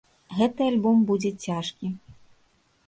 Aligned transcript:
Гэты 0.37 0.61
альбом 0.71 1.03
будзе 1.11 1.31
цяжкі. 1.49 1.93